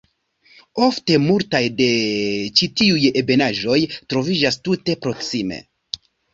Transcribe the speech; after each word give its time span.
Ofte 0.85 1.19
multaj 1.25 1.61
de 1.81 1.87
ĉi 2.61 2.71
tiuj 2.81 3.13
ebenaĵoj 3.23 3.79
troviĝas 4.01 4.61
tute 4.67 4.99
proksime. 5.07 5.65